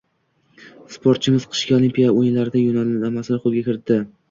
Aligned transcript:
Sportchimiz 0.93 1.45
qishki 1.51 1.77
olimpiya 1.77 2.09
o‘yinlari 2.23 2.65
yo‘llanmasini 2.65 3.41
qo‘lga 3.47 3.67
kiritding 3.71 4.05